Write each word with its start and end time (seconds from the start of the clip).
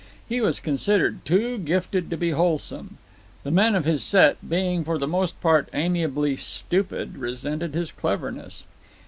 He 0.27 0.41
was 0.41 0.59
considered 0.59 1.23
too 1.25 1.59
gifted 1.59 2.09
to 2.09 2.17
be 2.17 2.31
wholesome. 2.31 2.97
The 3.43 3.51
men 3.51 3.75
of 3.75 3.85
his 3.85 4.01
set, 4.01 4.37
being 4.49 4.83
for 4.83 4.97
the 4.97 5.05
most 5.07 5.39
part 5.41 5.69
amiably 5.75 6.35
stupid, 6.37 7.19
resented 7.19 7.75
his 7.75 7.91
cleverness. 7.91 8.65